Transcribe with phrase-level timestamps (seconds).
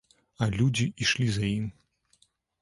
[0.45, 1.69] А людзі ішлі за ім.